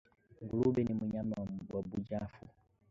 [0.43, 1.35] Ngulube ni nyama
[1.73, 2.45] wa buchafu